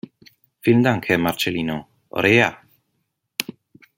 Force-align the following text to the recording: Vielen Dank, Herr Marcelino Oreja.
Vielen 0.63 0.81
Dank, 0.83 1.09
Herr 1.09 1.19
Marcelino 1.19 1.87
Oreja. 2.09 2.59